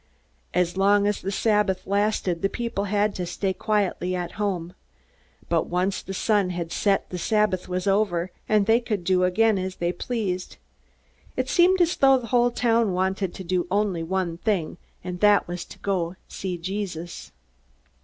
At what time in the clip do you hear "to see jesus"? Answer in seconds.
16.27-17.31